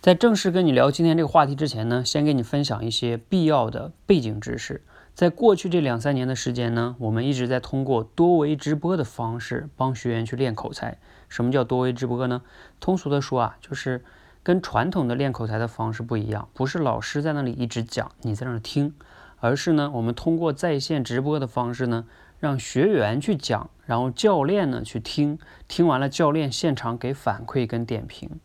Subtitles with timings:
[0.00, 4.82] 在正式跟你聊今天这个话题之前呢，先给你分享一些必要的背景知识。
[5.14, 10.96] 在过去这两三年的时间呢，我们一直在通过多维直播的方式帮学员去练口才。
[11.28, 12.40] 什么叫多维直播呢？
[12.80, 14.02] 通俗的说啊，就是
[14.42, 18.94] 跟传统的练口才的方式不一样，不是老师在那里一直讲，你在那儿听，
[19.40, 22.06] 而是呢，我们通过在线直播的方式呢，
[22.38, 25.38] 让学员去讲，然后教练呢去听，
[25.68, 28.40] 听完了教练现场给反馈跟点评。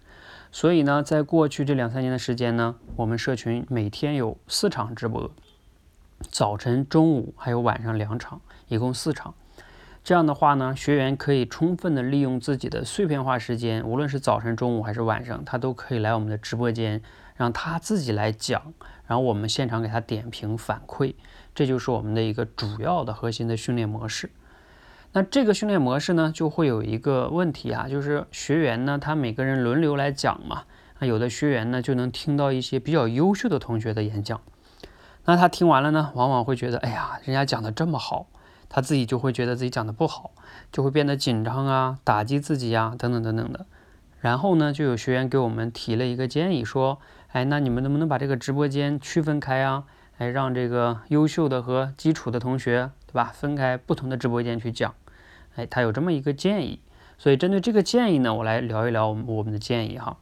[0.56, 5.30] 所以呢，在过去这两三年的时间呢，我们社群每天有四场直播，
[6.32, 9.34] 早晨、中午还有晚上两场，一共四场。
[10.02, 17.02] 这样的话呢，学员可以充分的利用自己的碎片化时间，无论是早晨、中午还是晚上，他都可以来我们的直播间，
[17.36, 18.74] 让他自己来讲，
[19.08, 21.16] 然后我们现场给他点评反馈。
[21.54, 24.30] 这就是我们的一个主要的核心的训练模式。
[25.18, 30.64] 那这个训练模式呢，就会有一个问题啊，就是学员呢，他每个人轮流来讲嘛，
[31.00, 34.42] 那有的学员呢，就能听到一些比较优秀的同学的演讲，
[35.24, 38.28] 那他听完了呢，往往会觉得，哎呀，人家讲的这么好，
[38.68, 40.32] 他自己就会觉得自己讲的不好，
[40.70, 43.66] 就会变得紧张啊，打击自己啊，等等等等的。
[44.20, 47.00] 然后呢，就有学员给我们提了一个建议，说，
[47.32, 49.86] 哎，那你们能不能把这个直播间区分开啊？
[50.18, 53.32] 哎，让这个优秀的和基础的同学，对吧？
[53.34, 54.94] 分开不同的直播间去讲。
[55.56, 56.80] 哎，他有这么一个建议，
[57.18, 60.18] 所以针对这个建议呢，我来聊一聊我们我们的建议哈。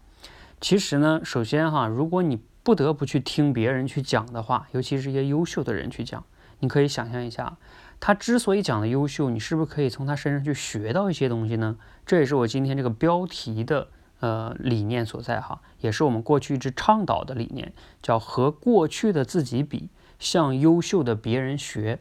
[0.62, 6.24] 其实呢，首先哈，如果你不得不去听别人去讲的话，尤其是一些优秀的人去讲，
[6.60, 7.58] 你可以想象一下，
[8.00, 11.78] 他之所以讲的优秀，你是不是可以从他身上去学到一些东西呢？
[12.06, 13.90] 这也是我今天这个标题的
[14.20, 22.00] 呃理念所在哈，也是我们过去一直倡导的理念，叫和过去的自己比，向优秀的别人学。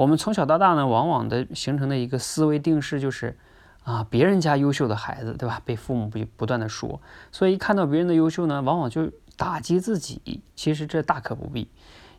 [0.00, 3.36] 我们从小到大呢，往往的形成的一个思维定式就是，
[3.84, 5.60] 啊，别人家优秀的孩子，对吧？
[5.62, 10.42] 被父母不不断的说，所以一看到别人的优秀呢，往往就打击自己。
[10.56, 11.68] 其实这大可不必，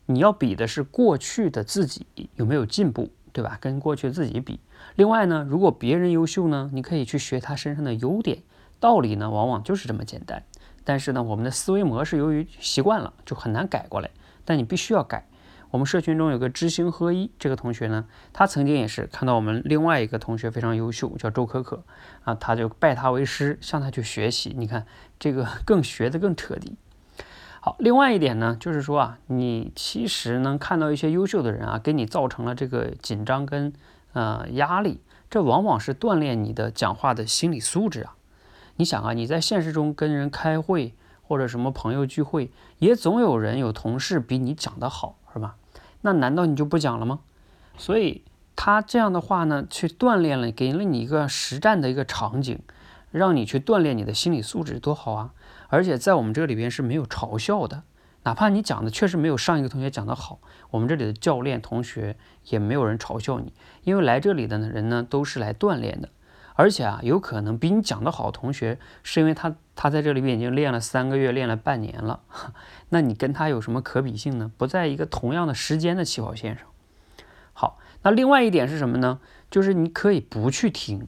[0.06, 3.58] 你要比的是过去的自己有没有进步，对吧？
[3.60, 4.60] 跟过去自己比。
[4.94, 8.44] 另外呢，如果别人优秀呢，你可以去学他身上的优点。
[8.80, 10.44] 道理呢，往往就是这么简单。
[10.84, 14.12] 但是呢，我们的思维模式由于习惯了，就很难改过来。
[14.46, 15.26] 但你必须要改。
[15.72, 21.84] 我们社群中有个知行合一这个同学呢，他曾经也是看到我们另外一个同学非常优秀，叫周可可
[22.24, 24.54] 啊，他就拜他为师，向他去学习。
[24.58, 24.86] 你看
[25.18, 26.76] 这个更学的更彻底。
[27.62, 33.72] 好，另外一点呢，就是说啊，你其实能看到一些优秀的人啊，给你造成了这个紧张跟
[34.12, 35.00] 呃压力，
[35.30, 38.16] 这往往是锻炼你的讲话的心理素质啊。
[38.76, 45.56] 你想啊，你在现实中跟人开会或者什么朋友聚会，也总有人有同事比你讲得好，是吧？
[46.02, 47.20] 那难道你就不讲了吗？
[47.78, 48.24] 所以
[48.56, 52.60] 他这样的话呢，去锻炼了，给了你一个实战的一个场景，
[53.12, 55.34] 让你去锻炼你的心理素质，多好啊！
[55.70, 57.84] 而且在我们这里边是没有嘲笑的，
[58.24, 63.54] 哪怕你讲的确实没有上一个同学讲的好，我们这里的教练同学也没有人嘲笑你，
[63.84, 66.10] 因为来这里的人呢都是来锻炼的。
[66.62, 72.20] 而且啊，有可能比你讲的好同学，是因为他他在这里面已经练了三个月，练了半年了，
[72.90, 74.52] 那你跟他有什么可比性呢？
[74.60, 76.68] 不在一个同样的时间的起跑线上。
[77.54, 79.20] 好，那另外一点是什么呢？
[79.50, 81.08] 就是你可以不去听，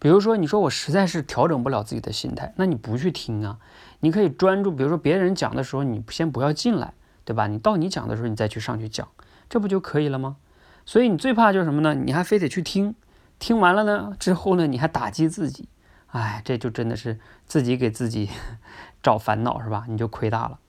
[0.00, 3.60] 比如说你说我实在是调整不了自己的心态，那你不去听啊，
[4.00, 6.92] 你可以专注，比如说别人讲的时候，你先不要进来，
[7.24, 7.46] 对吧？
[7.46, 9.06] 你到你讲的时候，你再去上去讲，
[9.48, 10.38] 这不就可以了吗？
[10.84, 11.94] 所以你最怕就是什么呢？
[11.94, 12.96] 你还非得去听。
[13.42, 15.68] 听完了呢，之后呢，你还打击自己，
[16.12, 18.30] 哎，这就真的是自己给自己
[19.02, 19.84] 找烦恼是吧？
[19.88, 20.60] 你就亏大了。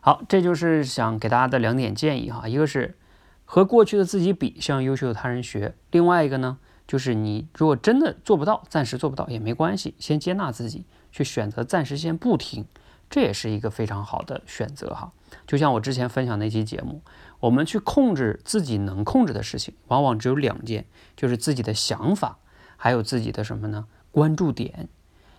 [0.00, 2.96] 好，这就是想给大家的两点建议哈，一个是
[3.44, 12.64] 和过去的自己比，向优秀的他人学；另外一个呢，就是你如果真的做不到，暂时做不到也没关系，先接纳自己，去选择暂时先不听，
[13.12, 15.12] 这也是一个非常好的选择哈。
[15.46, 17.00] 就像我之前分享那期节目。
[17.42, 20.84] 我们去控制自己能控制的事情，往往只有两件，
[21.16, 22.38] 就是自己的想法，
[22.76, 23.88] 还有自己的什么呢？
[24.12, 24.88] 关注点。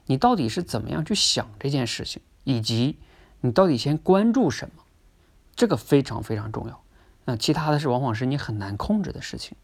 [0.08, 3.00] 你到底是怎么样去想这件事情，以及
[3.40, 4.84] 你到底先关注什么，
[5.56, 6.82] 这个非常非常重要。
[7.24, 9.56] 那其他的是往往是你很难控制的事情。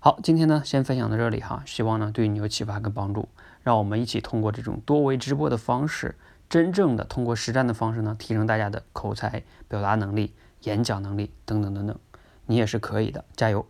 [0.00, 3.28] 好，今天呢先分享到这里哈，希望呢对你有启发跟帮助。
[3.62, 6.16] 让我们一起通过这种多维直播的方式，
[6.52, 10.34] 真正的通过实战的方式呢，提升大家的口才表达能力。
[10.64, 11.98] 演讲能力等等等等，
[12.44, 13.66] 你也是可以的，加油！